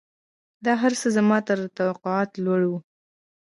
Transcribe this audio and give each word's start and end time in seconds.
دا 0.65 0.73
هرڅه 0.83 1.07
زما 1.17 1.37
تر 1.47 1.59
توقعاتو 1.77 2.43
لوړ 2.45 2.61
وو. 2.69 2.79